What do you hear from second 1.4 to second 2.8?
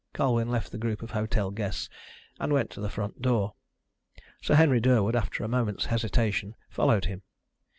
guests, and went